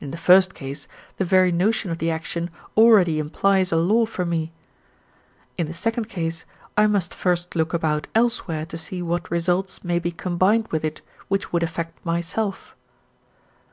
[0.00, 0.86] In the first case,
[1.16, 4.52] the very notion of the action already implies a law for me;
[5.56, 6.46] in the second case,
[6.76, 11.02] I must first look about elsewhere to see what results may be combined with it
[11.26, 12.76] which would affect myself.